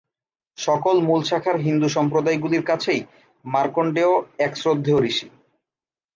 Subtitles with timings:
[0.57, 3.01] সকল মূল শাখার হিন্দু সম্প্রদায়গুলির কাছেই
[3.45, 5.27] মার্কণ্ডেয় এক শ্রদ্ধেয় ঋষি।